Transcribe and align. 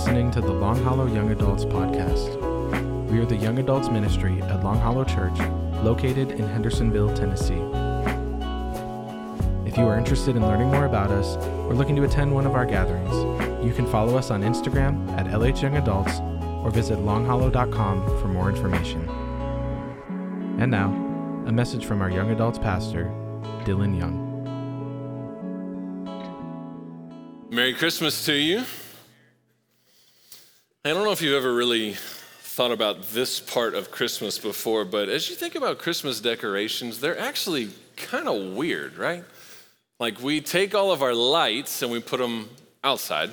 listening 0.00 0.30
to 0.30 0.40
the 0.40 0.50
Long 0.50 0.82
Hollow 0.82 1.04
Young 1.04 1.30
Adults 1.30 1.66
podcast. 1.66 2.40
We 3.10 3.18
are 3.18 3.26
the 3.26 3.36
Young 3.36 3.58
Adults 3.58 3.90
Ministry 3.90 4.40
at 4.40 4.64
Long 4.64 4.80
Hollow 4.80 5.04
Church, 5.04 5.38
located 5.84 6.30
in 6.30 6.48
Hendersonville, 6.48 7.14
Tennessee. 7.14 7.60
If 9.68 9.76
you 9.76 9.86
are 9.86 9.98
interested 9.98 10.36
in 10.36 10.42
learning 10.42 10.68
more 10.68 10.86
about 10.86 11.10
us 11.10 11.36
or 11.66 11.74
looking 11.74 11.96
to 11.96 12.04
attend 12.04 12.32
one 12.32 12.46
of 12.46 12.54
our 12.54 12.64
gatherings, 12.64 13.12
you 13.62 13.74
can 13.74 13.86
follow 13.86 14.16
us 14.16 14.30
on 14.30 14.40
Instagram 14.40 15.06
at 15.18 15.26
LH 15.26 15.60
Young 15.60 15.76
Adults 15.76 16.18
or 16.64 16.70
visit 16.70 16.98
longhollow.com 17.00 18.22
for 18.22 18.28
more 18.28 18.48
information. 18.48 19.06
And 20.58 20.70
now, 20.70 20.88
a 21.46 21.52
message 21.52 21.84
from 21.84 22.00
our 22.00 22.10
Young 22.10 22.30
Adults 22.30 22.58
pastor, 22.58 23.04
Dylan 23.66 23.98
Young. 23.98 24.30
Merry 27.50 27.74
Christmas 27.74 28.24
to 28.24 28.32
you. 28.32 28.64
I 30.82 30.94
don't 30.94 31.04
know 31.04 31.12
if 31.12 31.20
you've 31.20 31.34
ever 31.34 31.52
really 31.52 31.92
thought 31.92 32.70
about 32.70 33.10
this 33.10 33.38
part 33.38 33.74
of 33.74 33.90
Christmas 33.90 34.38
before, 34.38 34.86
but 34.86 35.10
as 35.10 35.28
you 35.28 35.36
think 35.36 35.54
about 35.54 35.76
Christmas 35.76 36.22
decorations, 36.22 37.00
they're 37.00 37.18
actually 37.18 37.68
kind 37.96 38.26
of 38.26 38.54
weird, 38.54 38.96
right? 38.96 39.22
Like 39.98 40.22
we 40.22 40.40
take 40.40 40.74
all 40.74 40.90
of 40.90 41.02
our 41.02 41.12
lights 41.12 41.82
and 41.82 41.92
we 41.92 42.00
put 42.00 42.18
them 42.18 42.48
outside, 42.82 43.28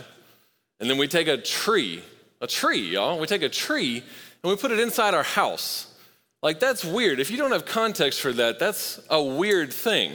and 0.81 0.89
then 0.89 0.97
we 0.97 1.07
take 1.07 1.29
a 1.29 1.37
tree, 1.37 2.03
a 2.41 2.47
tree, 2.47 2.81
y'all, 2.81 3.17
we 3.17 3.27
take 3.27 3.43
a 3.43 3.49
tree 3.49 4.03
and 4.43 4.49
we 4.49 4.57
put 4.57 4.71
it 4.71 4.79
inside 4.81 5.13
our 5.13 5.23
house. 5.23 5.87
Like 6.43 6.59
that's 6.59 6.83
weird. 6.83 7.21
If 7.21 7.31
you 7.31 7.37
don't 7.37 7.53
have 7.53 7.65
context 7.65 8.19
for 8.19 8.33
that, 8.33 8.59
that's 8.59 8.99
a 9.09 9.23
weird 9.23 9.71
thing. 9.71 10.11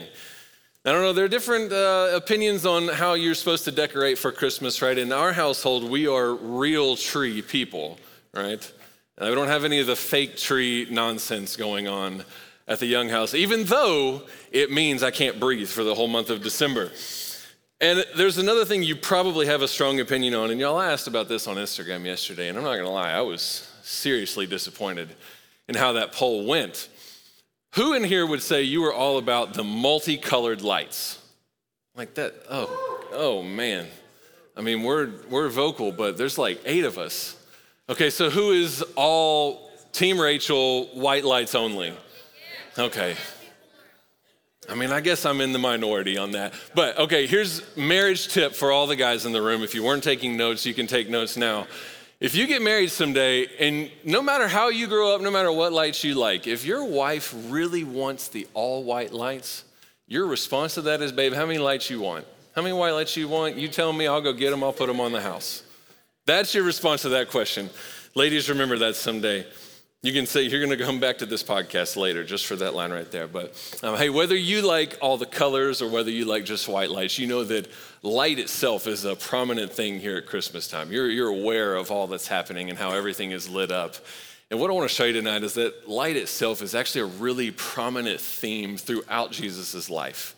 I 0.85 0.91
don't 0.91 1.03
know, 1.03 1.13
there 1.13 1.25
are 1.25 1.29
different 1.29 1.73
uh, 1.73 2.11
opinions 2.13 2.67
on 2.67 2.89
how 2.89 3.15
you're 3.15 3.37
supposed 3.37 3.65
to 3.67 3.71
decorate 3.71 4.19
for 4.19 4.33
Christmas, 4.33 4.83
right? 4.83 4.99
In 4.99 5.13
our 5.13 5.33
household, 5.33 5.89
we 5.89 6.09
are 6.09 6.35
real 6.35 6.97
tree 6.97 7.41
people, 7.41 8.01
right? 8.35 8.73
And 9.17 9.29
we 9.29 9.35
don't 9.37 9.47
have 9.47 9.65
any 9.65 9.79
of 9.79 9.87
the 9.87 9.95
fake 9.95 10.37
tree 10.37 10.89
nonsense 10.91 11.55
going 11.55 11.87
on 11.87 12.25
at 12.67 12.81
the 12.81 12.87
young 12.87 13.09
house, 13.09 13.33
even 13.33 13.63
though 13.63 14.23
it 14.51 14.73
means 14.73 15.05
I 15.05 15.13
can't 15.13 15.39
breathe 15.39 15.69
for 15.69 15.85
the 15.85 15.95
whole 15.95 16.09
month 16.09 16.31
of 16.31 16.43
December. 16.43 16.91
And 17.81 18.05
there's 18.17 18.39
another 18.39 18.65
thing 18.65 18.83
you 18.83 18.97
probably 18.97 19.47
have 19.47 19.63
a 19.63 19.69
strong 19.69 20.01
opinion 20.01 20.35
on, 20.35 20.51
and 20.51 20.59
y'all 20.59 20.81
asked 20.81 21.07
about 21.07 21.29
this 21.29 21.47
on 21.47 21.59
Instagram 21.59 22.05
yesterday, 22.05 22.49
and 22.49 22.59
I'm 22.59 22.65
not 22.65 22.75
gonna 22.75 22.91
lie, 22.91 23.13
I 23.13 23.21
was 23.21 23.71
seriously 23.85 24.47
disappointed 24.49 25.15
in 25.69 25.77
how 25.77 25.93
that 25.93 26.13
poll 26.13 26.45
went. 26.45 26.89
Who 27.75 27.95
in 27.95 28.05
here 28.05 28.27
would 28.27 28.42
say 28.42 28.62
you 28.62 28.83
were 28.83 28.92
all 28.92 29.19
about 29.19 29.55
the 29.55 29.65
multicolored 29.65 30.61
lights? 30.62 31.19
Like 31.95 32.14
that, 32.14 32.34
oh, 32.51 33.09
oh 33.12 33.42
man. 33.42 33.87
I 34.56 34.61
mean, 34.61 34.83
we're, 34.83 35.11
we're 35.31 35.48
vocal, 35.48 35.92
but 35.92 36.19
there's 36.19 36.37
like 36.37 36.61
eight 36.67 36.84
of 36.84 36.98
us. 36.98 37.37
Okay, 37.89 38.11
so 38.11 38.31
who 38.31 38.53
is 38.53 38.83
all 38.95 39.70
Team 39.92 40.20
Rachel, 40.20 40.87
white 40.95 41.25
lights 41.25 41.55
only? 41.55 41.95
Okay. 42.79 43.17
I 44.69 44.75
mean, 44.75 44.92
I 44.92 45.01
guess 45.01 45.27
I'm 45.27 45.41
in 45.41 45.53
the 45.53 45.59
minority 45.59 46.17
on 46.17 46.33
that. 46.33 46.55
But 46.75 46.98
okay, 46.98 47.27
here's 47.27 47.77
marriage 47.77 48.29
tip 48.29 48.55
for 48.55 48.70
all 48.70 48.86
the 48.86 48.97
guys 48.97 49.27
in 49.27 49.33
the 49.33 49.42
room. 49.42 49.63
If 49.63 49.74
you 49.74 49.83
weren't 49.83 50.05
taking 50.05 50.36
notes, 50.36 50.64
you 50.64 50.74
can 50.74 50.86
take 50.86 51.08
notes 51.11 51.36
now. 51.36 51.67
If 52.23 52.37
you 52.37 52.47
get 52.47 52.63
married 52.63 52.93
someday, 52.93 53.49
and 53.59 53.91
no 54.05 54.23
matter 54.23 54.47
how 54.47 54.69
you 54.69 54.87
grow 54.87 55.13
up, 55.13 55.21
no 55.23 55.31
matter 55.33 55.51
what 55.51 55.73
lights 55.73 56.05
you 56.05 56.15
like, 56.15 56.47
if 56.47 56.65
your 56.65 56.85
wife 56.85 57.35
really 57.49 57.83
wants 57.83 58.29
the 58.29 58.47
all 58.55 58.85
white 58.85 59.13
lights, 59.13 59.65
your 60.07 60.29
response 60.29 60.75
to 60.75 60.83
that 60.83 61.03
is, 61.03 61.11
babe, 61.11 61.33
how 61.33 61.47
many 61.47 61.59
lights 61.59 61.91
you 61.91 61.99
want? 61.99 62.25
How 62.55 62.63
many 62.63 62.75
white 62.75 62.93
lights 62.93 63.17
you 63.17 63.27
want? 63.27 63.57
You 63.57 63.67
tell 63.67 63.93
me, 63.93 64.07
I'll 64.07 64.21
go 64.21 64.33
get 64.33 64.51
them, 64.51 64.63
I'll 64.63 64.73
put 64.73 64.87
them 64.87 65.01
on 65.01 65.11
the 65.11 65.21
house. 65.21 65.65
That's 66.25 66.55
your 66.55 66.63
response 66.63 67.03
to 67.03 67.09
that 67.09 67.29
question. 67.29 67.69
Ladies, 68.15 68.49
remember 68.49 68.79
that 68.79 68.95
someday. 68.95 69.45
You 70.05 70.13
can 70.13 70.27
say 70.27 70.42
you're 70.42 70.58
going 70.58 70.77
to 70.77 70.85
come 70.85 70.98
back 70.98 71.18
to 71.18 71.27
this 71.27 71.45
podcast 71.45 71.95
later 71.96 72.24
just 72.24 72.46
for 72.46 72.57
that 72.57 72.74
line 72.74 72.90
right 72.90 73.08
there. 73.13 73.29
But 73.29 73.55
um, 73.85 73.96
hey, 73.96 74.11
whether 74.11 74.35
you 74.35 74.63
like 74.63 74.98
all 75.01 75.17
the 75.17 75.27
colors 75.27 75.80
or 75.80 75.89
whether 75.89 76.11
you 76.11 76.24
like 76.24 76.45
just 76.45 76.67
white 76.67 76.90
lights, 76.90 77.20
you 77.20 77.29
know 77.29 77.45
that 77.45 77.70
light 78.02 78.41
itself 78.41 78.89
is 78.89 79.05
a 79.05 79.14
prominent 79.14 79.70
thing 79.70 80.01
here 80.01 80.17
at 80.17 80.27
Christmas 80.27 80.67
time. 80.67 80.91
You're, 80.91 81.08
you're 81.08 81.29
aware 81.29 81.77
of 81.77 81.92
all 81.92 82.08
that's 82.08 82.27
happening 82.27 82.68
and 82.68 82.77
how 82.77 82.91
everything 82.91 83.30
is 83.30 83.48
lit 83.48 83.70
up. 83.70 83.95
And 84.51 84.58
what 84.58 84.70
I 84.70 84.73
want 84.73 84.91
to 84.91 84.95
show 84.95 85.05
you 85.05 85.12
tonight 85.12 85.45
is 85.45 85.55
that 85.55 85.89
light 85.89 86.17
itself 86.17 86.62
is 86.62 86.74
actually 86.74 87.02
a 87.02 87.20
really 87.20 87.52
prominent 87.52 88.20
theme 88.20 88.77
throughout 88.77 89.30
Jesus' 89.30 89.89
life. 89.89 90.35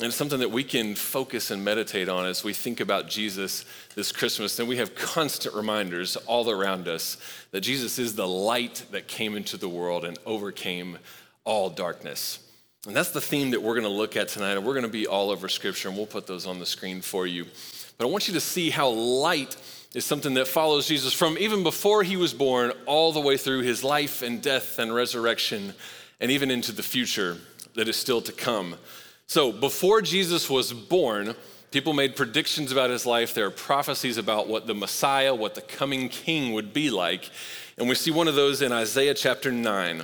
And 0.00 0.06
it's 0.06 0.16
something 0.16 0.40
that 0.40 0.50
we 0.50 0.64
can 0.64 0.94
focus 0.94 1.50
and 1.50 1.62
meditate 1.62 2.08
on 2.08 2.24
as 2.24 2.42
we 2.42 2.54
think 2.54 2.80
about 2.80 3.06
Jesus 3.06 3.66
this 3.94 4.12
Christmas. 4.12 4.58
And 4.58 4.66
we 4.66 4.78
have 4.78 4.94
constant 4.94 5.54
reminders 5.54 6.16
all 6.16 6.48
around 6.48 6.88
us 6.88 7.18
that 7.50 7.60
Jesus 7.60 7.98
is 7.98 8.14
the 8.14 8.26
light 8.26 8.86
that 8.92 9.08
came 9.08 9.36
into 9.36 9.58
the 9.58 9.68
world 9.68 10.06
and 10.06 10.18
overcame 10.24 10.96
all 11.44 11.68
darkness. 11.68 12.38
And 12.86 12.96
that's 12.96 13.10
the 13.10 13.20
theme 13.20 13.50
that 13.50 13.60
we're 13.60 13.74
going 13.74 13.84
to 13.84 13.90
look 13.90 14.16
at 14.16 14.28
tonight. 14.28 14.52
And 14.52 14.64
we're 14.64 14.72
going 14.72 14.86
to 14.86 14.88
be 14.88 15.06
all 15.06 15.30
over 15.30 15.50
Scripture, 15.50 15.88
and 15.88 15.98
we'll 15.98 16.06
put 16.06 16.26
those 16.26 16.46
on 16.46 16.58
the 16.58 16.64
screen 16.64 17.02
for 17.02 17.26
you. 17.26 17.44
But 17.98 18.06
I 18.06 18.10
want 18.10 18.26
you 18.26 18.32
to 18.32 18.40
see 18.40 18.70
how 18.70 18.88
light 18.88 19.54
is 19.92 20.06
something 20.06 20.32
that 20.32 20.48
follows 20.48 20.88
Jesus 20.88 21.12
from 21.12 21.36
even 21.36 21.62
before 21.62 22.04
he 22.04 22.16
was 22.16 22.32
born 22.32 22.72
all 22.86 23.12
the 23.12 23.20
way 23.20 23.36
through 23.36 23.60
his 23.64 23.84
life 23.84 24.22
and 24.22 24.40
death 24.40 24.78
and 24.78 24.94
resurrection, 24.94 25.74
and 26.20 26.30
even 26.30 26.50
into 26.50 26.72
the 26.72 26.82
future 26.82 27.36
that 27.74 27.86
is 27.86 27.96
still 27.96 28.22
to 28.22 28.32
come. 28.32 28.76
So, 29.30 29.52
before 29.52 30.02
Jesus 30.02 30.50
was 30.50 30.72
born, 30.72 31.36
people 31.70 31.92
made 31.92 32.16
predictions 32.16 32.72
about 32.72 32.90
his 32.90 33.06
life. 33.06 33.32
There 33.32 33.46
are 33.46 33.52
prophecies 33.52 34.16
about 34.16 34.48
what 34.48 34.66
the 34.66 34.74
Messiah, 34.74 35.32
what 35.32 35.54
the 35.54 35.60
coming 35.60 36.08
king 36.08 36.52
would 36.52 36.72
be 36.72 36.90
like. 36.90 37.30
And 37.78 37.88
we 37.88 37.94
see 37.94 38.10
one 38.10 38.26
of 38.26 38.34
those 38.34 38.60
in 38.60 38.72
Isaiah 38.72 39.14
chapter 39.14 39.52
9. 39.52 40.02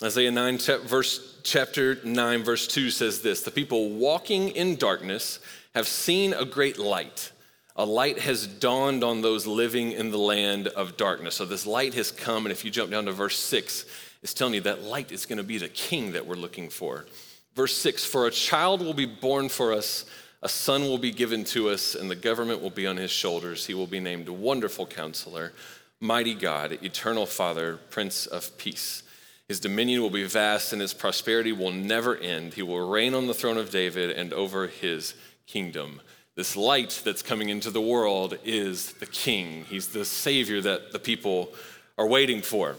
Isaiah 0.00 0.30
9, 0.30 0.58
verse, 0.84 1.40
chapter 1.42 1.98
9, 2.04 2.44
verse 2.44 2.68
2 2.68 2.90
says 2.90 3.20
this 3.20 3.42
The 3.42 3.50
people 3.50 3.90
walking 3.94 4.50
in 4.50 4.76
darkness 4.76 5.40
have 5.74 5.88
seen 5.88 6.32
a 6.32 6.44
great 6.44 6.78
light. 6.78 7.32
A 7.74 7.84
light 7.84 8.20
has 8.20 8.46
dawned 8.46 9.02
on 9.02 9.22
those 9.22 9.44
living 9.44 9.90
in 9.90 10.12
the 10.12 10.18
land 10.18 10.68
of 10.68 10.96
darkness. 10.96 11.34
So, 11.34 11.44
this 11.44 11.66
light 11.66 11.94
has 11.94 12.12
come. 12.12 12.46
And 12.46 12.52
if 12.52 12.64
you 12.64 12.70
jump 12.70 12.92
down 12.92 13.06
to 13.06 13.12
verse 13.12 13.40
6, 13.40 13.86
it's 14.22 14.32
telling 14.32 14.54
you 14.54 14.60
that 14.60 14.84
light 14.84 15.10
is 15.10 15.26
going 15.26 15.38
to 15.38 15.42
be 15.42 15.58
the 15.58 15.68
king 15.68 16.12
that 16.12 16.28
we're 16.28 16.36
looking 16.36 16.70
for. 16.70 17.06
Verse 17.54 17.76
6 17.76 18.04
For 18.04 18.26
a 18.26 18.30
child 18.30 18.80
will 18.80 18.94
be 18.94 19.06
born 19.06 19.48
for 19.48 19.72
us, 19.72 20.04
a 20.42 20.48
son 20.48 20.82
will 20.82 20.98
be 20.98 21.10
given 21.10 21.44
to 21.44 21.68
us, 21.68 21.94
and 21.94 22.10
the 22.10 22.16
government 22.16 22.62
will 22.62 22.70
be 22.70 22.86
on 22.86 22.96
his 22.96 23.10
shoulders. 23.10 23.66
He 23.66 23.74
will 23.74 23.86
be 23.86 24.00
named 24.00 24.28
Wonderful 24.28 24.86
Counselor, 24.86 25.52
Mighty 26.00 26.34
God, 26.34 26.78
Eternal 26.82 27.26
Father, 27.26 27.78
Prince 27.90 28.26
of 28.26 28.56
Peace. 28.58 29.02
His 29.46 29.60
dominion 29.60 30.00
will 30.00 30.10
be 30.10 30.24
vast, 30.24 30.72
and 30.72 30.80
his 30.80 30.94
prosperity 30.94 31.52
will 31.52 31.72
never 31.72 32.16
end. 32.16 32.54
He 32.54 32.62
will 32.62 32.88
reign 32.88 33.14
on 33.14 33.26
the 33.26 33.34
throne 33.34 33.58
of 33.58 33.70
David 33.70 34.10
and 34.10 34.32
over 34.32 34.66
his 34.66 35.14
kingdom. 35.46 36.00
This 36.34 36.56
light 36.56 37.02
that's 37.04 37.22
coming 37.22 37.50
into 37.50 37.70
the 37.70 37.80
world 37.80 38.38
is 38.44 38.92
the 38.94 39.06
king. 39.06 39.66
He's 39.68 39.88
the 39.88 40.06
savior 40.06 40.62
that 40.62 40.92
the 40.92 40.98
people 40.98 41.52
are 41.98 42.06
waiting 42.06 42.40
for. 42.40 42.76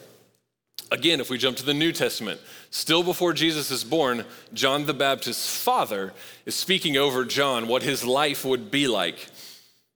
Again, 0.93 1.19
if 1.19 1.31
we 1.31 1.39
jump 1.39 1.57
to 1.57 1.65
the 1.65 1.73
New 1.73 1.91
Testament, 1.91 2.39
still 2.69 3.01
before 3.01 3.33
Jesus 3.33 3.71
is 3.71 3.83
born, 3.83 4.25
John 4.53 4.85
the 4.85 4.93
Baptist's 4.93 5.57
father 5.57 6.13
is 6.45 6.53
speaking 6.53 6.97
over 6.97 7.25
John 7.25 7.67
what 7.67 7.81
his 7.81 8.05
life 8.05 8.45
would 8.45 8.69
be 8.69 8.87
like. 8.87 9.27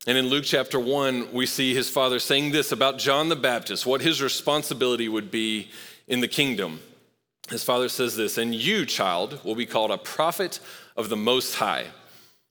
And 0.07 0.17
in 0.17 0.25
Luke 0.25 0.45
chapter 0.45 0.79
1, 0.79 1.31
we 1.31 1.45
see 1.45 1.75
his 1.75 1.87
father 1.87 2.17
saying 2.17 2.51
this 2.51 2.71
about 2.71 2.97
John 2.97 3.29
the 3.29 3.35
Baptist, 3.35 3.85
what 3.85 4.01
his 4.01 4.23
responsibility 4.23 5.07
would 5.07 5.29
be 5.29 5.69
in 6.07 6.19
the 6.19 6.27
kingdom. 6.27 6.79
His 7.51 7.63
father 7.63 7.89
says 7.89 8.15
this, 8.15 8.39
and 8.39 8.55
you, 8.55 8.83
child, 8.83 9.39
will 9.43 9.53
be 9.53 9.67
called 9.67 9.91
a 9.91 9.99
prophet 9.99 10.59
of 10.95 11.09
the 11.09 11.15
Most 11.15 11.53
High. 11.53 11.85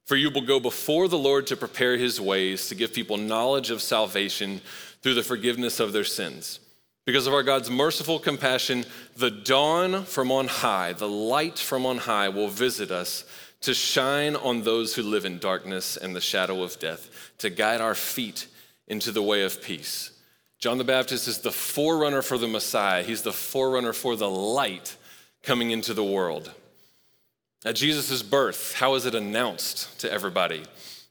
For 0.05 0.15
you 0.15 0.29
will 0.29 0.41
go 0.41 0.61
before 0.61 1.09
the 1.09 1.17
Lord 1.17 1.47
to 1.47 1.57
prepare 1.57 1.97
his 1.97 2.21
ways, 2.21 2.69
to 2.69 2.75
give 2.75 2.93
people 2.93 3.17
knowledge 3.17 3.71
of 3.71 3.81
salvation 3.81 4.61
through 5.01 5.15
the 5.15 5.21
forgiveness 5.21 5.81
of 5.81 5.91
their 5.91 6.05
sins 6.05 6.61
because 7.07 7.25
of 7.25 7.33
our 7.33 7.41
God's 7.41 7.71
merciful 7.71 8.19
compassion, 8.19 8.83
the 9.15 9.31
dawn 9.31 10.03
from 10.03 10.29
on 10.29 10.49
high, 10.49 10.91
the 10.91 11.07
light 11.07 11.57
from 11.57 11.85
on 11.85 11.99
high 11.99 12.27
will 12.27 12.49
visit 12.49 12.91
us 12.91 13.23
to 13.61 13.73
shine 13.73 14.35
on 14.35 14.63
those 14.63 14.93
who 14.93 15.03
live 15.03 15.23
in 15.23 15.39
darkness 15.39 15.95
and 15.95 16.13
the 16.13 16.19
shadow 16.19 16.63
of 16.63 16.77
death, 16.79 17.31
to 17.37 17.49
guide 17.49 17.79
our 17.79 17.95
feet 17.95 18.47
into 18.89 19.13
the 19.13 19.23
way 19.23 19.43
of 19.43 19.61
peace. 19.61 20.11
John 20.59 20.77
the 20.77 20.83
Baptist 20.83 21.29
is 21.29 21.39
the 21.39 21.51
forerunner 21.51 22.21
for 22.21 22.37
the 22.37 22.45
Messiah, 22.45 23.03
he's 23.03 23.21
the 23.21 23.31
forerunner 23.31 23.93
for 23.93 24.17
the 24.17 24.29
light 24.29 24.97
coming 25.43 25.71
into 25.71 25.93
the 25.93 26.03
world. 26.03 26.51
At 27.63 27.75
Jesus' 27.75 28.21
birth, 28.21 28.73
how 28.73 28.95
is 28.95 29.05
it 29.05 29.15
announced 29.15 29.97
to 30.01 30.11
everybody? 30.11 30.59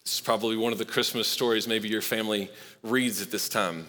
This 0.05 0.13
is 0.13 0.21
probably 0.21 0.59
one 0.59 0.73
of 0.73 0.79
the 0.79 0.85
Christmas 0.85 1.27
stories 1.27 1.67
maybe 1.67 1.89
your 1.89 2.03
family 2.03 2.51
reads 2.83 3.23
at 3.23 3.31
this 3.31 3.49
time 3.49 3.87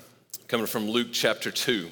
coming 0.47 0.65
from 0.65 0.89
Luke 0.89 1.09
chapter 1.11 1.51
2. 1.51 1.91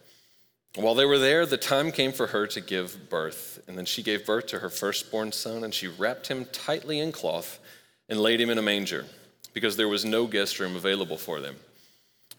While 0.75 0.95
they 0.95 1.05
were 1.05 1.19
there, 1.19 1.45
the 1.45 1.57
time 1.57 1.91
came 1.91 2.13
for 2.13 2.27
her 2.27 2.47
to 2.47 2.61
give 2.61 3.09
birth, 3.09 3.61
and 3.67 3.77
then 3.77 3.85
she 3.85 4.01
gave 4.01 4.25
birth 4.25 4.47
to 4.47 4.59
her 4.59 4.69
firstborn 4.69 5.33
son, 5.33 5.65
and 5.65 5.73
she 5.73 5.87
wrapped 5.87 6.27
him 6.27 6.45
tightly 6.53 6.99
in 6.99 7.11
cloth 7.11 7.59
and 8.07 8.19
laid 8.19 8.39
him 8.39 8.49
in 8.49 8.57
a 8.57 8.61
manger, 8.61 9.05
because 9.53 9.75
there 9.75 9.89
was 9.89 10.05
no 10.05 10.27
guest 10.27 10.59
room 10.59 10.77
available 10.77 11.17
for 11.17 11.41
them. 11.41 11.57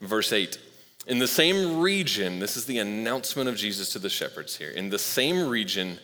Verse 0.01 0.33
8 0.33 0.59
In 1.07 1.19
the 1.19 1.27
same 1.27 1.81
region, 1.81 2.39
this 2.39 2.57
is 2.57 2.65
the 2.65 2.79
announcement 2.79 3.51
of 3.51 3.57
Jesus 3.57 3.91
to 3.91 3.99
the 3.99 4.09
shepherds 4.09 4.57
here. 4.57 4.71
In 4.71 4.89
the 4.89 4.99
same 4.99 5.47
region, 5.47 5.99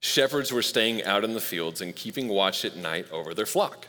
shepherds 0.00 0.52
were 0.52 0.62
staying 0.62 1.04
out 1.04 1.22
in 1.22 1.34
the 1.34 1.40
fields 1.40 1.82
and 1.82 1.94
keeping 1.94 2.28
watch 2.28 2.64
at 2.64 2.76
night 2.76 3.10
over 3.12 3.34
their 3.34 3.46
flock. 3.46 3.88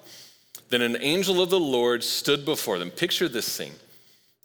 Then 0.67 0.81
an 0.81 0.97
angel 0.99 1.41
of 1.41 1.49
the 1.49 1.59
Lord 1.59 2.03
stood 2.03 2.43
before 2.43 2.77
them. 2.77 2.91
Picture 2.91 3.29
this 3.29 3.45
scene 3.45 3.75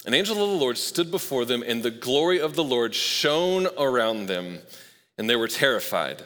an 0.06 0.14
angel 0.14 0.42
of 0.42 0.50
the 0.50 0.56
Lord 0.56 0.78
stood 0.78 1.10
before 1.10 1.44
them, 1.44 1.62
and 1.66 1.82
the 1.82 1.90
glory 1.90 2.40
of 2.40 2.54
the 2.54 2.64
Lord 2.64 2.94
shone 2.94 3.68
around 3.78 4.26
them, 4.26 4.60
and 5.18 5.28
they 5.28 5.36
were 5.36 5.48
terrified. 5.48 6.22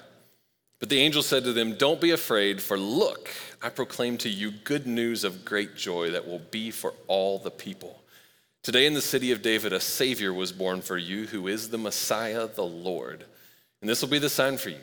But 0.78 0.88
the 0.90 1.00
angel 1.00 1.22
said 1.22 1.44
to 1.44 1.52
them, 1.52 1.74
Don't 1.74 2.00
be 2.00 2.10
afraid, 2.10 2.62
for 2.62 2.78
look, 2.78 3.30
I 3.62 3.70
proclaim 3.70 4.18
to 4.18 4.28
you 4.28 4.50
good 4.50 4.86
news 4.86 5.24
of 5.24 5.44
great 5.44 5.76
joy 5.76 6.10
that 6.10 6.26
will 6.26 6.42
be 6.50 6.70
for 6.70 6.92
all 7.08 7.38
the 7.38 7.50
people. 7.50 8.02
Today 8.62 8.86
in 8.86 8.94
the 8.94 9.00
city 9.00 9.32
of 9.32 9.42
David, 9.42 9.72
a 9.72 9.80
Savior 9.80 10.32
was 10.32 10.52
born 10.52 10.80
for 10.80 10.96
you, 10.96 11.26
who 11.26 11.48
is 11.48 11.68
the 11.68 11.78
Messiah, 11.78 12.46
the 12.46 12.64
Lord. 12.64 13.24
And 13.80 13.90
this 13.90 14.00
will 14.00 14.08
be 14.08 14.18
the 14.18 14.30
sign 14.30 14.56
for 14.56 14.70
you 14.70 14.80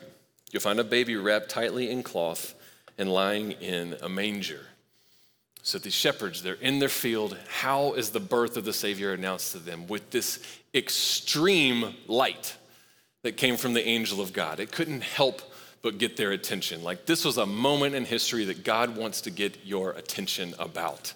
you'll 0.52 0.60
find 0.60 0.78
a 0.78 0.84
baby 0.84 1.16
wrapped 1.16 1.48
tightly 1.48 1.90
in 1.90 2.02
cloth 2.02 2.54
and 2.98 3.10
lying 3.10 3.52
in 3.52 3.96
a 4.02 4.08
manger. 4.08 4.60
So 5.62 5.78
these 5.78 5.94
shepherds, 5.94 6.42
they're 6.42 6.54
in 6.54 6.80
their 6.80 6.88
field. 6.88 7.38
How 7.48 7.92
is 7.92 8.10
the 8.10 8.20
birth 8.20 8.56
of 8.56 8.64
the 8.64 8.72
Savior 8.72 9.12
announced 9.12 9.52
to 9.52 9.58
them? 9.58 9.86
With 9.86 10.10
this 10.10 10.40
extreme 10.74 11.94
light 12.08 12.56
that 13.22 13.36
came 13.36 13.56
from 13.56 13.72
the 13.72 13.86
angel 13.86 14.20
of 14.20 14.32
God. 14.32 14.60
It 14.60 14.72
couldn't 14.72 15.02
help 15.02 15.42
but 15.80 15.98
get 15.98 16.16
their 16.16 16.32
attention. 16.32 16.82
Like 16.82 17.06
this 17.06 17.24
was 17.24 17.38
a 17.38 17.46
moment 17.46 17.94
in 17.94 18.04
history 18.04 18.44
that 18.46 18.64
God 18.64 18.96
wants 18.96 19.20
to 19.22 19.30
get 19.30 19.64
your 19.64 19.92
attention 19.92 20.54
about. 20.58 21.14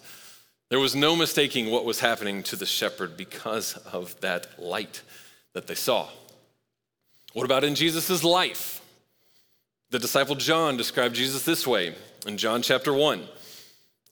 There 0.69 0.79
was 0.79 0.95
no 0.95 1.15
mistaking 1.15 1.71
what 1.71 1.85
was 1.85 1.99
happening 1.99 2.43
to 2.43 2.55
the 2.57 2.65
shepherd 2.65 3.15
because 3.15 3.77
of 3.77 4.19
that 4.19 4.47
light 4.59 5.01
that 5.53 5.67
they 5.67 5.75
saw. 5.75 6.09
What 7.33 7.45
about 7.45 7.63
in 7.63 7.75
Jesus' 7.75 8.23
life? 8.23 8.81
The 9.89 9.99
disciple 9.99 10.35
John 10.35 10.75
described 10.75 11.15
Jesus 11.15 11.45
this 11.45 11.65
way 11.65 11.95
in 12.25 12.37
John 12.37 12.61
chapter 12.61 12.93
1. 12.93 13.23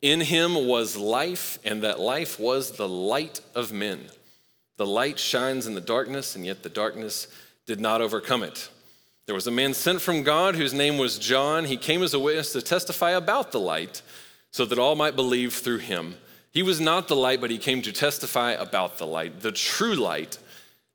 In 0.01 0.21
him 0.21 0.67
was 0.67 0.95
life, 0.95 1.57
and 1.63 1.83
that 1.83 1.99
life 1.99 2.39
was 2.39 2.71
the 2.71 2.87
light 2.87 3.41
of 3.55 3.71
men. 3.71 4.01
The 4.77 4.85
light 4.85 5.17
shines 5.17 5.67
in 5.67 5.73
the 5.73 5.81
darkness, 5.81 6.35
and 6.35 6.45
yet 6.45 6.63
the 6.63 6.69
darkness 6.69 7.27
did 7.65 7.79
not 7.79 8.01
overcome 8.01 8.43
it. 8.43 8.69
There 9.25 9.35
was 9.35 9.47
a 9.47 9.51
man 9.51 9.73
sent 9.73 10.01
from 10.01 10.23
God 10.23 10.55
whose 10.55 10.73
name 10.73 10.97
was 10.97 11.17
John. 11.17 11.65
He 11.65 11.77
came 11.77 12.03
as 12.03 12.13
a 12.13 12.19
witness 12.19 12.51
to 12.53 12.61
testify 12.61 13.11
about 13.11 13.51
the 13.51 13.59
light, 13.59 14.01
so 14.51 14.65
that 14.65 14.79
all 14.79 14.95
might 14.95 15.15
believe 15.15 15.53
through 15.53 15.79
him. 15.79 16.15
He 16.51 16.61
was 16.61 16.79
not 16.79 17.07
the 17.07 17.15
light, 17.15 17.41
but 17.41 17.51
he 17.51 17.57
came 17.57 17.81
to 17.81 17.91
testify 17.91 18.51
about 18.51 18.97
the 18.97 19.07
light. 19.07 19.41
The 19.41 19.51
true 19.51 19.95
light 19.95 20.37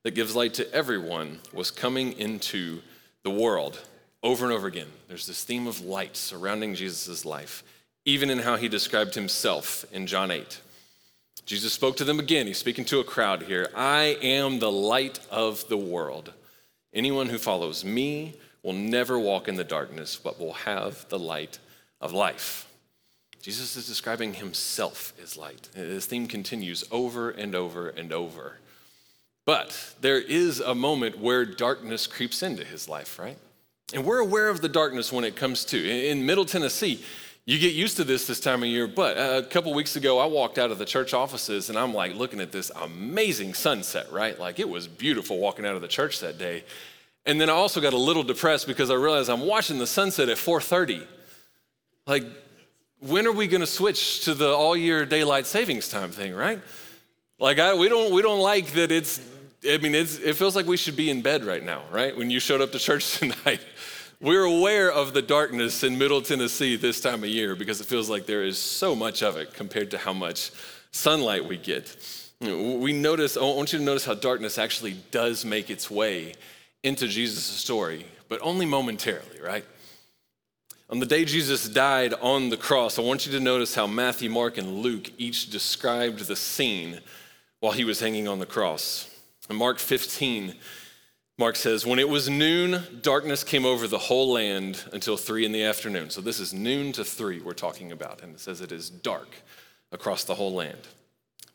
that 0.05 0.15
gives 0.15 0.37
light 0.37 0.55
to 0.55 0.73
everyone 0.73 1.41
was 1.53 1.71
coming 1.71 2.13
into 2.13 2.81
the 3.25 3.31
world 3.31 3.81
over 4.23 4.45
and 4.45 4.55
over 4.55 4.67
again. 4.67 4.87
There's 5.09 5.27
this 5.27 5.45
theme 5.45 5.67
of 5.67 5.81
light 5.81 6.17
surrounding 6.17 6.75
Jesus' 6.75 7.25
life 7.25 7.63
even 8.05 8.31
in 8.31 8.41
how 8.41 8.57
he 8.57 8.69
described 8.69 9.15
himself 9.15 9.85
in 9.93 10.07
John 10.07 10.31
8. 10.31 10.61
Jesus 11.47 11.73
spoke 11.73 11.97
to 11.97 12.05
them 12.05 12.21
again. 12.21 12.47
He's 12.47 12.59
speaking 12.59 12.85
to 12.87 13.01
a 13.01 13.05
crowd 13.05 13.43
here. 13.43 13.69
I 13.75 14.19
am 14.23 14.59
the 14.59 14.71
light 14.71 15.19
of 15.31 15.67
the 15.69 15.77
world. 15.77 16.33
Anyone 16.93 17.29
who 17.29 17.39
follows 17.39 17.85
me 17.85 18.35
will 18.63 18.73
never 18.73 19.19
walk 19.19 19.49
in 19.49 19.57
the 19.57 19.65
darkness, 19.65 20.17
but 20.17 20.39
will 20.39 20.53
have 20.53 21.09
the 21.09 21.19
light 21.19 21.59
of 22.01 22.13
life. 22.13 22.67
Jesus 23.43 23.77
is 23.77 23.87
describing 23.87 24.35
himself 24.35 25.15
as 25.23 25.37
light. 25.37 25.69
His 25.75 26.07
theme 26.07 26.27
continues 26.27 26.85
over 26.91 27.31
and 27.31 27.55
over 27.55 27.89
and 27.89 28.13
over. 28.13 28.59
But 29.47 29.95
there 30.01 30.21
is 30.21 30.61
a 30.61 30.75
moment 30.75 31.19
where 31.19 31.45
darkness 31.45 32.07
creeps 32.07 32.43
into 32.43 32.65
his 32.65 32.89
life, 32.89 33.19
right? 33.19 33.39
And 33.95 34.05
we're 34.05 34.19
aware 34.19 34.49
of 34.49 34.61
the 34.61 34.69
darkness 34.69 35.11
when 35.11 35.25
it 35.25 35.37
comes 35.37 35.65
to. 35.67 36.09
In 36.09 36.27
Middle 36.27 36.45
Tennessee, 36.45 37.03
you 37.47 37.59
get 37.59 37.75
used 37.75 37.97
to 37.97 38.05
this 38.05 38.27
this 38.27 38.39
time 38.39 38.63
of 38.63 38.69
year, 38.69 38.87
but 38.87 39.17
uh, 39.17 39.39
a 39.39 39.43
couple 39.43 39.73
weeks 39.75 39.97
ago, 39.97 40.19
I 40.19 40.27
walked 40.27 40.59
out 40.59 40.71
of 40.71 40.79
the 40.79 40.85
church 40.85 41.15
offices 41.15 41.69
and 41.69 41.79
I'm 41.79 41.95
like 41.95 42.15
looking 42.15 42.41
at 42.41 42.53
this 42.53 42.71
amazing 42.83 43.55
sunset, 43.55 44.11
right? 44.13 44.39
Like 44.39 44.59
it 44.59 44.69
was 44.69 44.87
beautiful 44.87 45.39
walking 45.39 45.67
out 45.67 45.75
of 45.75 45.83
the 45.83 45.89
church 45.89 46.21
that 46.21 46.39
day. 46.39 46.65
And 47.27 47.41
then 47.41 47.51
I 47.51 47.53
also 47.53 47.81
got 47.81 47.93
a 47.93 47.99
little 47.99 48.23
depressed 48.23 48.67
because 48.67 48.91
I 48.91 48.95
realized 48.95 49.29
I'm 49.29 49.47
watching 49.47 49.79
the 49.79 49.87
sunset 49.87 50.29
at 50.29 50.37
4:30. 50.37 51.07
Like, 52.07 52.25
when 53.01 53.27
are 53.27 53.33
we 53.33 53.47
going 53.47 53.61
to 53.61 53.67
switch 53.67 54.25
to 54.25 54.35
the 54.35 54.49
all 54.49 54.77
year 54.77 55.05
daylight 55.05 55.47
savings 55.47 55.89
time 55.89 56.11
thing, 56.11 56.35
right? 56.35 56.61
Like, 57.39 57.59
I, 57.59 57.75
we 57.75 57.89
don't 57.89 58.13
we 58.13 58.23
don't 58.23 58.41
like 58.41 58.73
that 58.73 58.91
it's. 58.93 59.21
I 59.69 59.77
mean, 59.77 59.95
it's, 59.95 60.19
it 60.19 60.37
feels 60.37 60.57
like 60.57 60.67
we 60.67 60.79
should 60.79 60.97
be 60.97 61.11
in 61.11 61.21
bed 61.21 61.45
right 61.45 61.63
now, 61.63 61.83
right? 61.93 62.17
When 62.17 62.31
you 62.31 62.41
showed 62.41 62.63
up 62.63 62.73
to 62.73 62.79
church 62.79 63.19
tonight. 63.19 63.61
We're 64.23 64.45
aware 64.45 64.93
of 64.93 65.15
the 65.15 65.23
darkness 65.23 65.83
in 65.83 65.97
Middle 65.97 66.21
Tennessee 66.21 66.77
this 66.77 67.01
time 67.01 67.25
of 67.25 67.31
year 67.31 67.57
because 67.57 67.81
it 67.81 67.87
feels 67.87 68.11
like 68.11 68.27
there 68.27 68.45
is 68.45 68.59
so 68.59 68.95
much 68.95 69.23
of 69.23 69.39
it 69.39 69.55
compared 69.55 69.91
to 69.93 69.99
how 69.99 70.13
much 70.13 70.51
sunlight 70.93 71.47
we 71.47 71.57
get. 71.57 71.97
We 72.39 72.93
notice, 72.93 73.39
I 73.39 73.41
want 73.41 73.73
you 73.73 73.79
to 73.79 73.85
notice 73.85 74.05
how 74.05 74.13
darkness 74.13 74.59
actually 74.59 74.97
does 75.11 75.47
make 75.47 75.71
its 75.71 75.91
way 75.91 76.35
into 76.83 77.09
Jesus' 77.09 77.45
story, 77.45 78.05
but 78.29 78.43
only 78.43 78.67
momentarily, 78.67 79.41
right? 79.43 79.65
On 80.91 81.01
the 81.01 81.07
day 81.07 81.25
Jesus 81.25 81.67
died 81.67 82.13
on 82.21 82.51
the 82.51 82.59
cross, 82.59 82.99
I 82.99 83.03
want 83.03 83.25
you 83.25 83.33
to 83.33 83.41
notice 83.41 83.75
how 83.75 83.87
Matthew, 83.87 84.29
Mark, 84.29 84.59
and 84.59 84.81
Luke 84.81 85.11
each 85.17 85.49
described 85.49 86.27
the 86.27 86.37
scene 86.37 87.01
while 87.61 87.73
he 87.73 87.85
was 87.85 88.01
hanging 88.01 88.29
on 88.29 88.39
the 88.39 88.45
cross. 88.45 89.09
In 89.49 89.57
Mark 89.57 89.79
15, 89.79 90.57
Mark 91.41 91.57
says, 91.57 91.87
When 91.87 91.99
it 91.99 92.11
was 92.11 92.29
noon, 92.29 92.83
darkness 93.01 93.45
came 93.45 93.65
over 93.65 93.89
the 93.89 93.97
whole 93.97 94.31
land 94.31 94.85
until 94.93 95.17
three 95.17 95.47
in 95.47 95.53
the 95.53 95.65
afternoon. 95.65 96.11
So 96.11 96.21
this 96.21 96.39
is 96.39 96.53
noon 96.53 96.93
to 96.93 97.03
three 97.03 97.41
we're 97.41 97.55
talking 97.55 97.93
about. 97.93 98.23
And 98.23 98.35
it 98.35 98.41
says 98.41 98.61
it 98.61 98.73
is 98.73 98.91
dark 98.91 99.37
across 99.91 100.25
the 100.25 100.35
whole 100.35 100.53
land. 100.53 100.87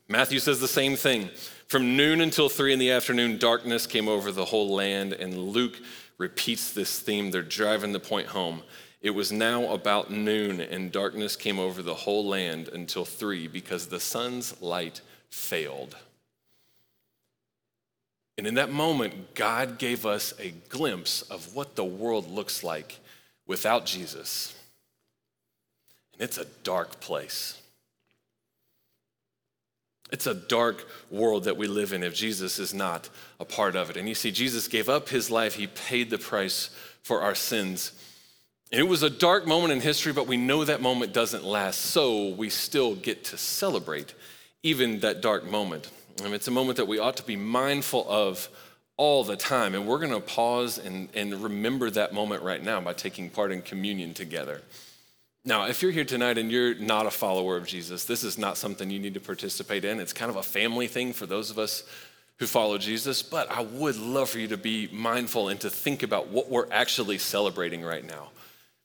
Matthew 0.08 0.40
says 0.40 0.58
the 0.58 0.66
same 0.66 0.96
thing. 0.96 1.30
From 1.68 1.96
noon 1.96 2.20
until 2.20 2.48
three 2.48 2.72
in 2.72 2.80
the 2.80 2.90
afternoon, 2.90 3.38
darkness 3.38 3.86
came 3.86 4.08
over 4.08 4.32
the 4.32 4.46
whole 4.46 4.74
land. 4.74 5.12
And 5.12 5.38
Luke 5.38 5.78
repeats 6.18 6.72
this 6.72 6.98
theme. 6.98 7.30
They're 7.30 7.42
driving 7.42 7.92
the 7.92 8.00
point 8.00 8.26
home. 8.26 8.64
It 9.02 9.10
was 9.10 9.30
now 9.30 9.72
about 9.72 10.10
noon, 10.10 10.60
and 10.60 10.90
darkness 10.90 11.36
came 11.36 11.60
over 11.60 11.80
the 11.80 11.94
whole 11.94 12.26
land 12.26 12.66
until 12.66 13.04
three 13.04 13.46
because 13.46 13.86
the 13.86 14.00
sun's 14.00 14.60
light 14.60 15.00
failed. 15.30 15.94
And 18.38 18.46
in 18.46 18.54
that 18.54 18.70
moment, 18.70 19.34
God 19.34 19.78
gave 19.78 20.04
us 20.04 20.34
a 20.38 20.50
glimpse 20.68 21.22
of 21.22 21.54
what 21.54 21.74
the 21.74 21.84
world 21.84 22.30
looks 22.30 22.62
like 22.62 22.98
without 23.46 23.86
Jesus. 23.86 24.54
And 26.12 26.22
it's 26.22 26.38
a 26.38 26.44
dark 26.62 27.00
place. 27.00 27.60
It's 30.12 30.26
a 30.26 30.34
dark 30.34 30.86
world 31.10 31.44
that 31.44 31.56
we 31.56 31.66
live 31.66 31.92
in 31.92 32.02
if 32.02 32.14
Jesus 32.14 32.58
is 32.58 32.72
not 32.72 33.08
a 33.40 33.44
part 33.44 33.74
of 33.74 33.90
it. 33.90 33.96
And 33.96 34.08
you 34.08 34.14
see, 34.14 34.30
Jesus 34.30 34.68
gave 34.68 34.88
up 34.88 35.08
his 35.08 35.30
life, 35.30 35.54
he 35.54 35.66
paid 35.66 36.10
the 36.10 36.18
price 36.18 36.70
for 37.02 37.22
our 37.22 37.34
sins. 37.34 37.92
And 38.70 38.80
it 38.80 38.88
was 38.88 39.02
a 39.02 39.10
dark 39.10 39.46
moment 39.46 39.72
in 39.72 39.80
history, 39.80 40.12
but 40.12 40.26
we 40.26 40.36
know 40.36 40.64
that 40.64 40.82
moment 40.82 41.12
doesn't 41.12 41.44
last, 41.44 41.80
so 41.80 42.30
we 42.30 42.50
still 42.50 42.94
get 42.94 43.24
to 43.24 43.38
celebrate 43.38 44.14
even 44.62 45.00
that 45.00 45.20
dark 45.20 45.48
moment. 45.48 45.88
And 46.24 46.34
it's 46.34 46.48
a 46.48 46.52
moment 46.52 46.76
that 46.76 46.88
we 46.88 46.98
ought 46.98 47.16
to 47.18 47.22
be 47.22 47.36
mindful 47.36 48.06
of 48.08 48.48
all 48.96 49.24
the 49.24 49.36
time. 49.36 49.74
And 49.74 49.86
we're 49.86 49.98
going 49.98 50.12
to 50.12 50.20
pause 50.20 50.78
and, 50.78 51.08
and 51.14 51.34
remember 51.42 51.90
that 51.90 52.12
moment 52.12 52.42
right 52.42 52.62
now 52.62 52.80
by 52.80 52.92
taking 52.92 53.30
part 53.30 53.52
in 53.52 53.62
communion 53.62 54.14
together. 54.14 54.62
Now, 55.44 55.66
if 55.66 55.80
you're 55.80 55.92
here 55.92 56.04
tonight 56.04 56.38
and 56.38 56.50
you're 56.50 56.74
not 56.74 57.06
a 57.06 57.10
follower 57.10 57.56
of 57.56 57.66
Jesus, 57.66 58.04
this 58.04 58.24
is 58.24 58.36
not 58.36 58.56
something 58.56 58.90
you 58.90 58.98
need 58.98 59.14
to 59.14 59.20
participate 59.20 59.84
in. 59.84 60.00
It's 60.00 60.12
kind 60.12 60.30
of 60.30 60.36
a 60.36 60.42
family 60.42 60.88
thing 60.88 61.12
for 61.12 61.26
those 61.26 61.50
of 61.50 61.58
us 61.58 61.84
who 62.38 62.46
follow 62.46 62.78
Jesus. 62.78 63.22
But 63.22 63.50
I 63.50 63.60
would 63.62 63.96
love 63.96 64.30
for 64.30 64.38
you 64.38 64.48
to 64.48 64.56
be 64.56 64.88
mindful 64.92 65.48
and 65.48 65.60
to 65.60 65.70
think 65.70 66.02
about 66.02 66.28
what 66.28 66.50
we're 66.50 66.66
actually 66.72 67.18
celebrating 67.18 67.82
right 67.82 68.04
now. 68.04 68.30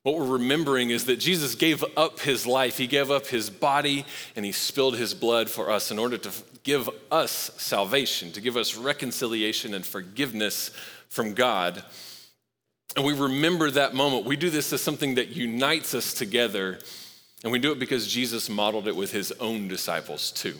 What 0.04 0.18
we're 0.18 0.26
remembering 0.26 0.90
is 0.90 1.06
that 1.06 1.18
Jesus 1.18 1.54
gave 1.54 1.84
up 1.96 2.22
his 2.22 2.48
life, 2.48 2.78
he 2.78 2.88
gave 2.88 3.12
up 3.12 3.28
his 3.28 3.52
body, 3.52 4.06
and 4.36 4.44
he 4.44 4.52
spilled 4.52 4.98
his 4.98 5.14
blood 5.14 5.48
for 5.48 5.70
us 5.70 5.92
in 5.92 6.00
order 6.00 6.18
to 6.18 6.32
give 6.64 6.90
us 7.12 7.52
salvation, 7.58 8.32
to 8.32 8.42
give 8.42 8.58
us 8.58 8.76
reconciliation 8.76 9.76
and 9.76 9.86
forgiveness 9.86 10.72
from 11.08 11.36
God. 11.36 11.84
And 12.96 13.06
we 13.06 13.14
remember 13.14 13.70
that 13.72 13.94
moment. 13.94 14.26
We 14.26 14.36
do 14.36 14.50
this 14.50 14.74
as 14.74 14.82
something 14.82 15.16
that 15.16 15.30
unites 15.30 15.94
us 15.94 16.16
together, 16.16 16.80
and 17.44 17.52
we 17.52 17.60
do 17.60 17.72
it 17.72 17.80
because 17.80 18.12
Jesus 18.12 18.50
modeled 18.50 18.88
it 18.88 18.96
with 18.96 19.12
his 19.12 19.32
own 19.34 19.68
disciples 19.68 20.32
too. 20.32 20.56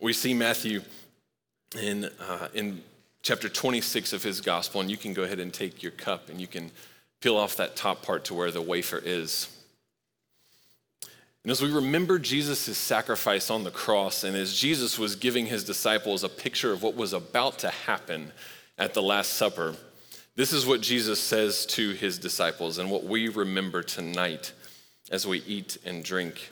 We 0.00 0.12
see 0.12 0.32
Matthew 0.32 0.82
in, 1.80 2.04
uh, 2.20 2.48
in 2.54 2.82
chapter 3.22 3.48
26 3.48 4.12
of 4.12 4.22
his 4.22 4.40
gospel, 4.40 4.80
and 4.80 4.90
you 4.90 4.96
can 4.96 5.12
go 5.12 5.24
ahead 5.24 5.40
and 5.40 5.52
take 5.52 5.82
your 5.82 5.92
cup 5.92 6.28
and 6.28 6.40
you 6.40 6.46
can 6.46 6.70
peel 7.22 7.36
off 7.36 7.56
that 7.56 7.76
top 7.76 8.02
part 8.02 8.24
to 8.26 8.34
where 8.34 8.50
the 8.50 8.60
wafer 8.60 9.00
is. 9.02 9.48
And 11.44 11.50
as 11.50 11.62
we 11.62 11.72
remember 11.72 12.18
Jesus' 12.18 12.76
sacrifice 12.76 13.50
on 13.50 13.64
the 13.64 13.70
cross, 13.70 14.22
and 14.22 14.36
as 14.36 14.54
Jesus 14.54 14.98
was 14.98 15.16
giving 15.16 15.46
his 15.46 15.64
disciples 15.64 16.22
a 16.22 16.28
picture 16.28 16.72
of 16.72 16.82
what 16.82 16.94
was 16.94 17.12
about 17.12 17.58
to 17.60 17.70
happen 17.70 18.32
at 18.78 18.94
the 18.94 19.02
Last 19.02 19.32
Supper, 19.32 19.74
this 20.36 20.52
is 20.52 20.66
what 20.66 20.80
Jesus 20.80 21.20
says 21.20 21.66
to 21.66 21.90
his 21.90 22.18
disciples 22.18 22.78
and 22.78 22.90
what 22.90 23.04
we 23.04 23.28
remember 23.28 23.82
tonight 23.82 24.52
as 25.10 25.26
we 25.26 25.42
eat 25.42 25.78
and 25.84 26.04
drink. 26.04 26.50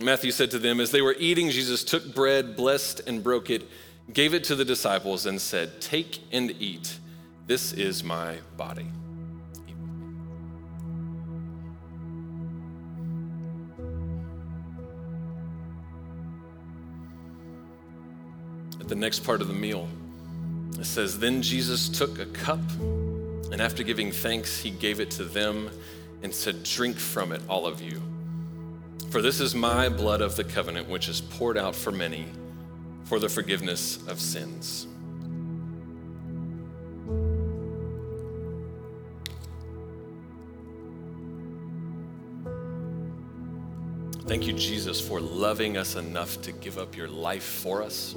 Matthew 0.00 0.30
said 0.30 0.50
to 0.50 0.58
them, 0.58 0.80
As 0.80 0.90
they 0.90 1.02
were 1.02 1.16
eating, 1.18 1.50
Jesus 1.50 1.84
took 1.84 2.14
bread, 2.14 2.56
blessed 2.56 3.02
and 3.06 3.22
broke 3.22 3.50
it, 3.50 3.62
gave 4.12 4.34
it 4.34 4.44
to 4.44 4.54
the 4.54 4.64
disciples, 4.64 5.26
and 5.26 5.40
said, 5.40 5.80
Take 5.80 6.20
and 6.32 6.50
eat. 6.60 6.98
This 7.46 7.72
is 7.72 8.02
my 8.02 8.38
body. 8.56 8.90
At 18.86 18.90
the 18.90 18.94
next 18.94 19.24
part 19.24 19.40
of 19.40 19.48
the 19.48 19.52
meal, 19.52 19.88
it 20.78 20.84
says, 20.84 21.18
Then 21.18 21.42
Jesus 21.42 21.88
took 21.88 22.20
a 22.20 22.26
cup, 22.26 22.60
and 23.50 23.60
after 23.60 23.82
giving 23.82 24.12
thanks, 24.12 24.60
he 24.60 24.70
gave 24.70 25.00
it 25.00 25.10
to 25.10 25.24
them 25.24 25.70
and 26.22 26.32
said, 26.32 26.62
Drink 26.62 26.96
from 26.96 27.32
it, 27.32 27.42
all 27.48 27.66
of 27.66 27.82
you. 27.82 28.00
For 29.10 29.20
this 29.20 29.40
is 29.40 29.56
my 29.56 29.88
blood 29.88 30.20
of 30.20 30.36
the 30.36 30.44
covenant, 30.44 30.88
which 30.88 31.08
is 31.08 31.20
poured 31.20 31.58
out 31.58 31.74
for 31.74 31.90
many 31.90 32.26
for 33.06 33.18
the 33.18 33.28
forgiveness 33.28 33.98
of 34.06 34.20
sins. 34.20 34.86
Thank 44.28 44.46
you, 44.46 44.52
Jesus, 44.52 45.00
for 45.00 45.20
loving 45.20 45.76
us 45.76 45.96
enough 45.96 46.40
to 46.42 46.52
give 46.52 46.78
up 46.78 46.96
your 46.96 47.08
life 47.08 47.42
for 47.42 47.82
us. 47.82 48.14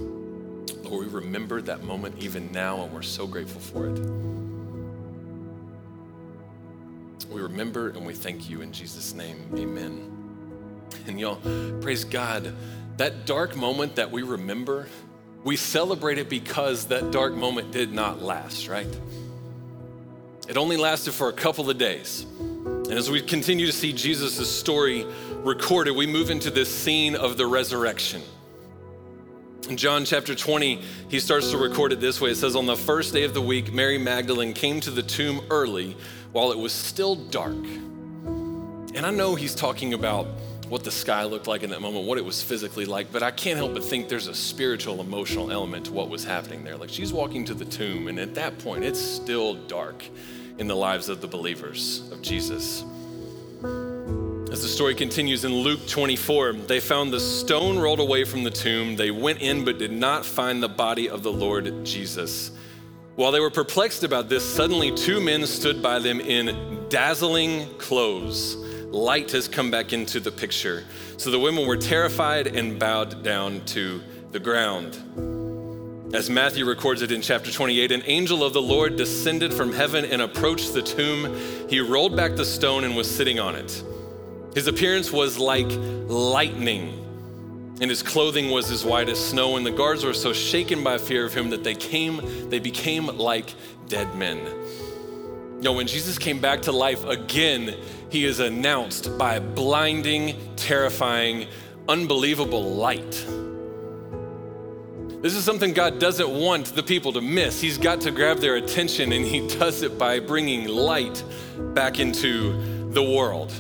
Lord, 0.89 1.05
we 1.05 1.13
remember 1.13 1.61
that 1.61 1.83
moment 1.83 2.15
even 2.19 2.51
now, 2.51 2.83
and 2.83 2.91
we're 2.91 3.01
so 3.03 3.27
grateful 3.27 3.61
for 3.61 3.87
it. 3.87 3.99
We 7.29 7.41
remember 7.41 7.89
and 7.89 8.05
we 8.05 8.13
thank 8.13 8.49
you 8.49 8.61
in 8.61 8.71
Jesus' 8.71 9.13
name. 9.13 9.37
Amen. 9.55 10.11
And 11.05 11.19
y'all, 11.19 11.39
praise 11.79 12.03
God, 12.03 12.55
that 12.97 13.27
dark 13.27 13.55
moment 13.55 13.97
that 13.97 14.09
we 14.09 14.23
remember, 14.23 14.87
we 15.43 15.55
celebrate 15.55 16.17
it 16.17 16.27
because 16.27 16.85
that 16.85 17.11
dark 17.11 17.35
moment 17.35 17.71
did 17.71 17.93
not 17.93 18.23
last, 18.23 18.67
right? 18.67 18.87
It 20.47 20.57
only 20.57 20.77
lasted 20.77 21.13
for 21.13 21.29
a 21.29 21.33
couple 21.33 21.69
of 21.69 21.77
days. 21.77 22.25
And 22.39 22.93
as 22.93 23.11
we 23.11 23.21
continue 23.21 23.67
to 23.67 23.71
see 23.71 23.93
Jesus' 23.93 24.49
story 24.49 25.05
recorded, 25.43 25.91
we 25.95 26.07
move 26.07 26.31
into 26.31 26.49
this 26.49 26.73
scene 26.73 27.15
of 27.15 27.37
the 27.37 27.45
resurrection. 27.45 28.23
In 29.67 29.77
John 29.77 30.05
chapter 30.05 30.33
20, 30.33 30.81
he 31.09 31.19
starts 31.19 31.51
to 31.51 31.57
record 31.57 31.91
it 31.91 31.99
this 31.99 32.21
way. 32.21 32.31
It 32.31 32.35
says, 32.35 32.55
On 32.55 32.65
the 32.65 32.77
first 32.77 33.13
day 33.13 33.23
of 33.23 33.33
the 33.33 33.41
week, 33.41 33.73
Mary 33.73 33.97
Magdalene 33.97 34.53
came 34.53 34.79
to 34.81 34.91
the 34.91 35.03
tomb 35.03 35.41
early 35.49 35.97
while 36.31 36.51
it 36.51 36.57
was 36.57 36.71
still 36.71 37.15
dark. 37.15 37.53
And 37.53 39.05
I 39.05 39.11
know 39.11 39.35
he's 39.35 39.53
talking 39.53 39.93
about 39.93 40.27
what 40.69 40.83
the 40.83 40.91
sky 40.91 41.23
looked 41.23 41.47
like 41.47 41.63
in 41.63 41.71
that 41.71 41.81
moment, 41.81 42.05
what 42.05 42.17
it 42.17 42.25
was 42.25 42.41
physically 42.41 42.85
like, 42.85 43.11
but 43.11 43.23
I 43.23 43.31
can't 43.31 43.57
help 43.57 43.73
but 43.73 43.83
think 43.83 44.07
there's 44.07 44.27
a 44.27 44.35
spiritual, 44.35 45.01
emotional 45.01 45.51
element 45.51 45.87
to 45.87 45.93
what 45.93 46.09
was 46.09 46.23
happening 46.23 46.63
there. 46.63 46.77
Like 46.77 46.89
she's 46.89 47.11
walking 47.11 47.43
to 47.45 47.53
the 47.53 47.65
tomb, 47.65 48.07
and 48.07 48.19
at 48.19 48.35
that 48.35 48.59
point, 48.59 48.83
it's 48.83 48.99
still 48.99 49.55
dark 49.65 50.03
in 50.57 50.67
the 50.67 50.75
lives 50.75 51.09
of 51.09 51.21
the 51.21 51.27
believers 51.27 52.09
of 52.11 52.21
Jesus. 52.21 52.83
As 54.59 54.63
the 54.63 54.71
story 54.71 54.93
continues 54.93 55.45
in 55.45 55.53
Luke 55.53 55.87
24, 55.87 56.51
they 56.51 56.81
found 56.81 57.13
the 57.13 57.19
stone 57.21 57.79
rolled 57.79 58.01
away 58.01 58.25
from 58.25 58.43
the 58.43 58.51
tomb. 58.51 58.97
They 58.97 59.09
went 59.09 59.39
in 59.39 59.63
but 59.63 59.77
did 59.77 59.93
not 59.93 60.25
find 60.25 60.61
the 60.61 60.67
body 60.67 61.07
of 61.07 61.23
the 61.23 61.31
Lord 61.31 61.85
Jesus. 61.85 62.51
While 63.15 63.31
they 63.31 63.39
were 63.39 63.51
perplexed 63.51 64.03
about 64.03 64.27
this, 64.27 64.43
suddenly 64.43 64.91
two 64.91 65.21
men 65.21 65.47
stood 65.47 65.81
by 65.81 65.99
them 65.99 66.19
in 66.19 66.87
dazzling 66.89 67.73
clothes. 67.77 68.57
Light 68.87 69.31
has 69.31 69.47
come 69.47 69.71
back 69.71 69.93
into 69.93 70.19
the 70.19 70.29
picture. 70.29 70.83
So 71.15 71.31
the 71.31 71.39
women 71.39 71.65
were 71.65 71.77
terrified 71.77 72.47
and 72.47 72.77
bowed 72.77 73.23
down 73.23 73.63
to 73.67 74.01
the 74.33 74.41
ground. 74.41 76.13
As 76.13 76.29
Matthew 76.29 76.65
records 76.65 77.01
it 77.01 77.13
in 77.13 77.21
chapter 77.21 77.49
28, 77.49 77.93
an 77.93 78.03
angel 78.07 78.43
of 78.43 78.51
the 78.51 78.61
Lord 78.61 78.97
descended 78.97 79.53
from 79.53 79.71
heaven 79.71 80.03
and 80.03 80.21
approached 80.21 80.73
the 80.73 80.81
tomb. 80.81 81.33
He 81.69 81.79
rolled 81.79 82.17
back 82.17 82.35
the 82.35 82.43
stone 82.43 82.83
and 82.83 82.97
was 82.97 83.09
sitting 83.09 83.39
on 83.39 83.55
it. 83.55 83.81
His 84.53 84.67
appearance 84.67 85.11
was 85.11 85.37
like 85.37 85.67
lightning, 85.69 86.95
and 87.81 87.89
his 87.89 88.01
clothing 88.01 88.49
was 88.49 88.71
as 88.71 88.83
white 88.83 89.09
as 89.09 89.23
snow, 89.23 89.57
and 89.57 89.65
the 89.65 89.71
guards 89.71 90.03
were 90.03 90.13
so 90.13 90.33
shaken 90.33 90.83
by 90.83 90.97
fear 90.97 91.25
of 91.25 91.33
him 91.33 91.49
that 91.51 91.63
they 91.63 91.75
came, 91.75 92.49
they 92.49 92.59
became 92.59 93.05
like 93.07 93.53
dead 93.87 94.15
men. 94.15 94.39
No, 95.61 95.73
when 95.73 95.87
Jesus 95.87 96.17
came 96.17 96.39
back 96.39 96.61
to 96.63 96.71
life 96.71 97.03
again, 97.05 97.75
he 98.09 98.25
is 98.25 98.39
announced 98.39 99.17
by 99.17 99.39
blinding, 99.39 100.55
terrifying, 100.55 101.47
unbelievable 101.87 102.63
light. 102.75 103.25
This 105.21 105.35
is 105.35 105.43
something 105.43 105.73
God 105.73 105.99
doesn't 105.99 106.29
want 106.29 106.67
the 106.67 106.83
people 106.83 107.11
to 107.11 107.19
miss. 107.19 107.59
He's 107.59 107.77
got 107.77 107.99
to 108.01 108.11
grab 108.11 108.37
their 108.37 108.55
attention, 108.55 109.11
and 109.11 109.25
He 109.25 109.47
does 109.59 109.81
it 109.81 109.97
by 109.97 110.19
bringing 110.19 110.67
light 110.67 111.23
back 111.73 111.99
into 111.99 112.89
the 112.91 113.03
world. 113.03 113.51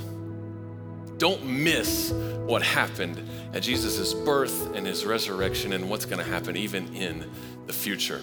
Don't 1.19 1.45
miss 1.45 2.11
what 2.45 2.63
happened 2.63 3.21
at 3.53 3.61
Jesus' 3.61 4.13
birth 4.13 4.73
and 4.73 4.87
his 4.87 5.05
resurrection 5.05 5.73
and 5.73 5.89
what's 5.89 6.05
going 6.05 6.23
to 6.23 6.31
happen 6.31 6.55
even 6.55 6.95
in 6.95 7.29
the 7.67 7.73
future. 7.73 8.21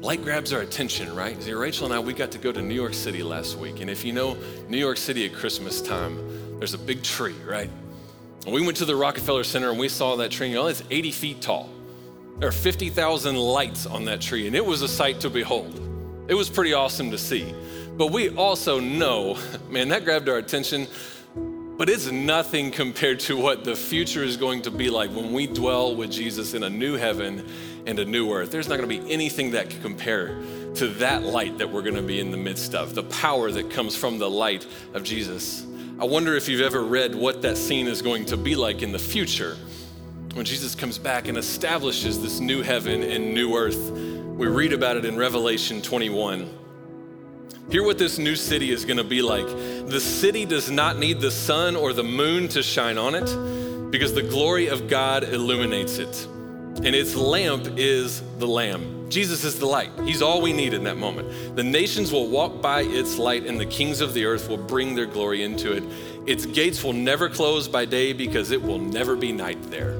Light 0.00 0.22
grabs 0.22 0.52
our 0.52 0.60
attention, 0.60 1.14
right? 1.14 1.40
See, 1.40 1.52
Rachel 1.52 1.86
and 1.86 1.94
I, 1.94 2.00
we 2.00 2.12
got 2.14 2.32
to 2.32 2.38
go 2.38 2.50
to 2.50 2.60
New 2.60 2.74
York 2.74 2.94
City 2.94 3.22
last 3.22 3.56
week. 3.56 3.80
And 3.80 3.88
if 3.88 4.04
you 4.04 4.12
know 4.12 4.36
New 4.68 4.76
York 4.76 4.96
City 4.96 5.24
at 5.24 5.32
Christmas 5.32 5.80
time, 5.80 6.58
there's 6.58 6.74
a 6.74 6.78
big 6.78 7.04
tree, 7.04 7.36
right? 7.46 7.70
And 8.44 8.52
we 8.52 8.60
went 8.60 8.76
to 8.78 8.84
the 8.84 8.96
Rockefeller 8.96 9.44
Center 9.44 9.70
and 9.70 9.78
we 9.78 9.88
saw 9.88 10.16
that 10.16 10.32
tree. 10.32 10.48
You 10.48 10.56
know, 10.56 10.66
it's 10.66 10.82
80 10.90 11.12
feet 11.12 11.40
tall. 11.40 11.70
There 12.40 12.48
are 12.48 12.52
50,000 12.52 13.36
lights 13.36 13.86
on 13.86 14.04
that 14.06 14.20
tree, 14.20 14.48
and 14.48 14.56
it 14.56 14.64
was 14.64 14.82
a 14.82 14.88
sight 14.88 15.20
to 15.20 15.30
behold. 15.30 15.80
It 16.26 16.34
was 16.34 16.50
pretty 16.50 16.72
awesome 16.72 17.12
to 17.12 17.18
see. 17.18 17.54
But 17.96 18.10
we 18.10 18.30
also 18.30 18.80
know, 18.80 19.38
man, 19.70 19.88
that 19.90 20.04
grabbed 20.04 20.28
our 20.28 20.38
attention 20.38 20.88
but 21.78 21.88
it's 21.88 22.10
nothing 22.10 22.72
compared 22.72 23.20
to 23.20 23.36
what 23.36 23.62
the 23.62 23.76
future 23.76 24.24
is 24.24 24.36
going 24.36 24.62
to 24.62 24.70
be 24.70 24.90
like 24.90 25.10
when 25.10 25.32
we 25.32 25.46
dwell 25.46 25.94
with 25.94 26.10
Jesus 26.10 26.52
in 26.52 26.64
a 26.64 26.68
new 26.68 26.96
heaven 26.96 27.46
and 27.86 28.00
a 28.00 28.04
new 28.04 28.32
earth. 28.32 28.50
There's 28.50 28.68
not 28.68 28.78
going 28.78 28.88
to 28.88 29.00
be 29.00 29.12
anything 29.12 29.52
that 29.52 29.70
can 29.70 29.80
compare 29.80 30.42
to 30.74 30.88
that 30.98 31.22
light 31.22 31.58
that 31.58 31.70
we're 31.70 31.82
going 31.82 31.94
to 31.94 32.02
be 32.02 32.18
in 32.18 32.32
the 32.32 32.36
midst 32.36 32.74
of, 32.74 32.96
the 32.96 33.04
power 33.04 33.52
that 33.52 33.70
comes 33.70 33.94
from 33.94 34.18
the 34.18 34.28
light 34.28 34.66
of 34.92 35.04
Jesus. 35.04 35.64
I 36.00 36.04
wonder 36.04 36.34
if 36.34 36.48
you've 36.48 36.62
ever 36.62 36.82
read 36.82 37.14
what 37.14 37.42
that 37.42 37.56
scene 37.56 37.86
is 37.86 38.02
going 38.02 38.24
to 38.26 38.36
be 38.36 38.56
like 38.56 38.82
in 38.82 38.90
the 38.90 38.98
future 38.98 39.56
when 40.34 40.44
Jesus 40.44 40.74
comes 40.74 40.98
back 40.98 41.28
and 41.28 41.38
establishes 41.38 42.20
this 42.20 42.40
new 42.40 42.60
heaven 42.60 43.04
and 43.04 43.32
new 43.32 43.56
earth. 43.56 43.92
We 43.92 44.48
read 44.48 44.72
about 44.72 44.96
it 44.96 45.04
in 45.04 45.16
Revelation 45.16 45.80
21. 45.80 46.67
Hear 47.70 47.82
what 47.82 47.98
this 47.98 48.16
new 48.18 48.34
city 48.34 48.70
is 48.70 48.86
going 48.86 48.96
to 48.96 49.04
be 49.04 49.20
like. 49.20 49.46
The 49.46 50.00
city 50.00 50.46
does 50.46 50.70
not 50.70 50.98
need 50.98 51.20
the 51.20 51.30
sun 51.30 51.76
or 51.76 51.92
the 51.92 52.02
moon 52.02 52.48
to 52.48 52.62
shine 52.62 52.96
on 52.96 53.14
it 53.14 53.90
because 53.90 54.14
the 54.14 54.22
glory 54.22 54.68
of 54.68 54.88
God 54.88 55.24
illuminates 55.24 55.98
it. 55.98 56.26
And 56.26 56.94
its 56.94 57.14
lamp 57.14 57.66
is 57.76 58.22
the 58.38 58.46
Lamb. 58.46 59.10
Jesus 59.10 59.44
is 59.44 59.58
the 59.58 59.66
light. 59.66 59.90
He's 60.04 60.22
all 60.22 60.40
we 60.40 60.52
need 60.52 60.72
in 60.72 60.84
that 60.84 60.96
moment. 60.96 61.56
The 61.56 61.62
nations 61.62 62.12
will 62.12 62.28
walk 62.28 62.62
by 62.62 62.82
its 62.82 63.16
light, 63.18 63.46
and 63.46 63.58
the 63.58 63.66
kings 63.66 64.00
of 64.00 64.14
the 64.14 64.26
earth 64.26 64.48
will 64.48 64.58
bring 64.58 64.94
their 64.94 65.06
glory 65.06 65.42
into 65.42 65.72
it. 65.72 65.82
Its 66.26 66.46
gates 66.46 66.84
will 66.84 66.92
never 66.92 67.28
close 67.28 67.68
by 67.68 67.84
day 67.84 68.12
because 68.12 68.50
it 68.50 68.62
will 68.62 68.78
never 68.78 69.16
be 69.16 69.32
night 69.32 69.58
there. 69.70 69.98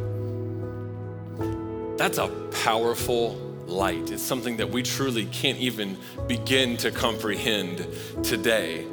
That's 1.97 2.19
a 2.19 2.29
powerful 2.63 3.48
light. 3.69 4.11
It's 4.11 4.23
something 4.23 4.57
that 4.57 4.71
we 4.71 4.83
truly 4.83 5.27
can't 5.27 5.59
even 5.59 5.99
begin 6.27 6.77
to 6.79 6.91
comprehend 6.91 7.87
today. 8.23 8.87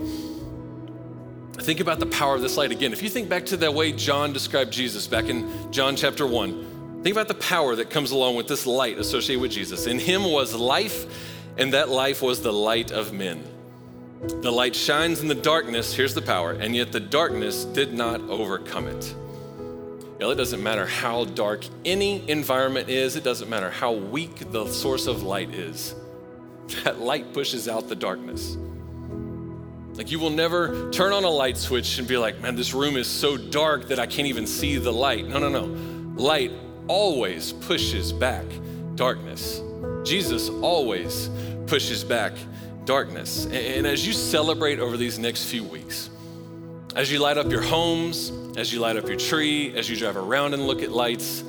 Think 1.53 1.79
about 1.79 1.99
the 1.99 2.05
power 2.05 2.35
of 2.35 2.41
this 2.41 2.57
light 2.57 2.71
again. 2.71 2.93
If 2.93 3.01
you 3.01 3.09
think 3.09 3.29
back 3.29 3.45
to 3.47 3.57
the 3.57 3.71
way 3.71 3.91
John 3.91 4.33
described 4.33 4.71
Jesus 4.71 5.07
back 5.07 5.25
in 5.25 5.71
John 5.71 5.95
chapter 5.95 6.27
1, 6.27 7.01
think 7.01 7.15
about 7.15 7.27
the 7.27 7.33
power 7.35 7.75
that 7.75 7.89
comes 7.89 8.11
along 8.11 8.35
with 8.35 8.47
this 8.47 8.67
light 8.67 8.99
associated 8.99 9.41
with 9.41 9.51
Jesus. 9.51 9.87
In 9.87 9.97
him 9.97 10.23
was 10.23 10.53
life, 10.53 11.05
and 11.57 11.73
that 11.73 11.89
life 11.89 12.21
was 12.21 12.41
the 12.41 12.53
light 12.53 12.91
of 12.91 13.13
men. 13.13 13.43
The 14.41 14.51
light 14.51 14.75
shines 14.75 15.21
in 15.21 15.27
the 15.27 15.35
darkness, 15.35 15.93
here's 15.93 16.13
the 16.13 16.21
power, 16.21 16.51
and 16.51 16.75
yet 16.75 16.91
the 16.91 16.99
darkness 16.99 17.63
did 17.65 17.93
not 17.93 18.21
overcome 18.21 18.87
it. 18.87 19.15
You 20.15 20.21
know, 20.21 20.31
it 20.31 20.35
doesn't 20.35 20.63
matter 20.63 20.85
how 20.85 21.25
dark 21.25 21.65
any 21.83 22.27
environment 22.29 22.87
is, 22.87 23.17
it 23.17 23.23
doesn't 23.25 23.49
matter 23.49 23.69
how 23.69 23.91
weak 23.91 24.49
the 24.51 24.65
source 24.67 25.07
of 25.07 25.23
light 25.23 25.53
is. 25.53 25.93
That 26.83 26.99
light 26.99 27.31
pushes 27.33 27.67
out 27.67 27.89
the 27.89 27.95
darkness. 27.95 28.57
Like 29.93 30.09
you 30.11 30.19
will 30.19 30.29
never 30.29 30.89
turn 30.91 31.13
on 31.13 31.23
a 31.23 31.29
light 31.29 31.57
switch 31.57 31.99
and 31.99 32.07
be 32.07 32.17
like, 32.17 32.41
man, 32.41 32.55
this 32.55 32.73
room 32.73 32.97
is 32.97 33.07
so 33.07 33.37
dark 33.37 33.89
that 33.89 33.99
I 33.99 34.07
can't 34.07 34.27
even 34.27 34.47
see 34.47 34.77
the 34.77 34.91
light. 34.91 35.27
No, 35.27 35.37
no, 35.37 35.49
no. 35.49 35.65
Light 36.15 36.51
always 36.87 37.51
pushes 37.51 38.11
back 38.11 38.45
darkness. 38.95 39.61
Jesus 40.03 40.49
always 40.49 41.29
pushes 41.67 42.03
back 42.03 42.33
darkness. 42.85 43.45
And 43.45 43.85
as 43.85 44.07
you 44.07 44.13
celebrate 44.13 44.79
over 44.79 44.97
these 44.97 45.19
next 45.19 45.45
few 45.45 45.63
weeks, 45.63 46.09
as 46.95 47.11
you 47.11 47.19
light 47.19 47.37
up 47.37 47.51
your 47.51 47.61
homes, 47.61 48.31
as 48.57 48.71
you 48.71 48.79
light 48.79 48.95
up 48.95 49.05
your 49.07 49.17
tree, 49.17 49.75
as 49.75 49.89
you 49.89 49.97
drive 49.97 50.15
around 50.15 50.53
and 50.53 50.65
look 50.65 50.81
at 50.81 50.91
lights, 50.91 51.43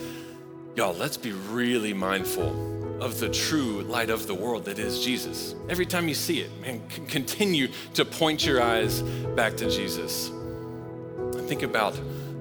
y'all, 0.74 0.92
let's 0.94 1.16
be 1.16 1.32
really 1.32 1.94
mindful 1.94 3.00
of 3.00 3.20
the 3.20 3.28
true 3.28 3.82
light 3.82 4.10
of 4.10 4.26
the 4.26 4.34
world 4.34 4.64
that 4.64 4.78
is 4.80 5.04
Jesus. 5.04 5.54
Every 5.68 5.86
time 5.86 6.08
you 6.08 6.14
see 6.14 6.40
it, 6.40 6.50
man, 6.60 6.82
continue 7.06 7.68
to 7.94 8.04
point 8.04 8.44
your 8.44 8.60
eyes 8.60 9.02
back 9.36 9.56
to 9.58 9.70
Jesus. 9.70 10.30
And 10.30 11.46
think 11.48 11.62
about 11.62 11.96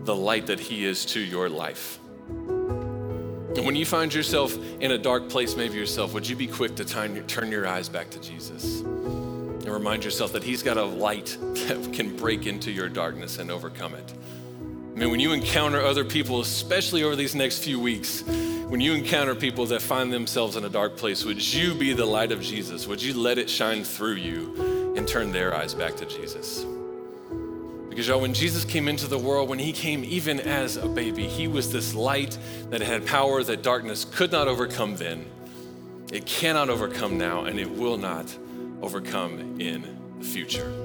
the 0.06 0.16
light 0.16 0.48
that 0.48 0.60
He 0.60 0.86
is 0.86 1.06
to 1.08 1.20
your 1.20 1.48
life. 1.48 2.00
And 2.28 3.66
when 3.66 3.76
you 3.76 3.86
find 3.86 4.14
yourself 4.14 4.58
in 4.80 4.92
a 4.92 4.98
dark 4.98 5.30
place, 5.30 5.56
maybe 5.56 5.78
yourself, 5.78 6.14
would 6.14 6.28
you 6.28 6.36
be 6.36 6.48
quick 6.48 6.76
to 6.78 6.86
turn 6.86 7.52
your 7.52 7.68
eyes 7.68 7.88
back 7.88 8.10
to 8.10 8.20
Jesus? 8.20 8.84
And 9.66 9.74
remind 9.74 10.04
yourself 10.04 10.32
that 10.34 10.44
He's 10.44 10.62
got 10.62 10.78
a 10.78 10.84
light 10.84 11.38
that 11.42 11.92
can 11.92 12.16
break 12.16 12.46
into 12.46 12.72
your 12.72 12.88
darkness 12.88 13.40
and 13.40 13.50
overcome 13.50 13.96
it. 13.96 14.14
I 14.96 15.00
mean, 15.00 15.10
when 15.10 15.20
you 15.20 15.34
encounter 15.34 15.82
other 15.82 16.06
people, 16.06 16.40
especially 16.40 17.04
over 17.04 17.16
these 17.16 17.34
next 17.34 17.64
few 17.64 17.80
weeks, 17.80 18.22
when 18.68 18.80
you 18.80 18.94
encounter 18.94 19.34
people 19.34 19.66
that 19.66 19.82
find 19.82 20.14
themselves 20.14 20.56
in 20.56 20.66
a 20.66 20.70
dark 20.70 20.98
place, 20.98 21.26
would 21.26 21.42
you 21.54 21.74
be 21.74 21.94
the 21.94 22.06
light 22.06 22.32
of 22.32 22.42
Jesus? 22.42 22.86
Would 22.86 23.02
you 23.02 23.16
let 23.16 23.40
it 23.40 23.50
shine 23.50 23.84
through 23.84 24.18
you 24.18 24.94
and 24.96 25.08
turn 25.08 25.32
their 25.32 25.56
eyes 25.56 25.74
back 25.74 25.96
to 25.98 26.06
Jesus? 26.06 26.64
Because, 27.90 28.08
y'all, 28.08 28.22
when 28.22 28.36
Jesus 28.36 28.66
came 28.66 28.88
into 28.88 29.08
the 29.08 29.18
world, 29.18 29.50
when 29.50 29.58
he 29.58 29.74
came 29.74 30.04
even 30.04 30.40
as 30.40 30.78
a 30.78 30.88
baby, 30.88 31.28
he 31.28 31.48
was 31.48 31.72
this 31.72 31.96
light 31.96 32.38
that 32.70 32.82
had 32.82 33.08
power 33.08 33.44
that 33.44 33.64
darkness 33.64 34.06
could 34.06 34.32
not 34.32 34.48
overcome 34.48 34.96
then. 34.96 35.26
It 36.14 36.28
cannot 36.28 36.70
overcome 36.70 37.18
now, 37.18 37.46
and 37.46 37.60
it 37.60 37.72
will 37.72 37.98
not 37.98 38.38
overcome 38.82 39.60
in 39.60 39.98
the 40.20 40.26
future. 40.26 40.85